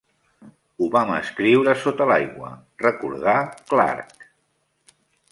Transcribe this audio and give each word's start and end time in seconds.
"Ho 0.77 0.85
vam 0.93 1.09
escriure 1.17 1.75
sota 1.83 2.07
l'aigua", 2.11 2.49
recordà 2.85 3.35
Clarke. 3.73 4.29